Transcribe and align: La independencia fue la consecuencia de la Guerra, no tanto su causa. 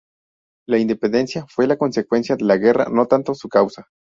La 0.67 0.79
independencia 0.79 1.45
fue 1.47 1.67
la 1.67 1.77
consecuencia 1.77 2.35
de 2.35 2.43
la 2.43 2.57
Guerra, 2.57 2.87
no 2.91 3.05
tanto 3.05 3.35
su 3.35 3.47
causa. 3.49 3.85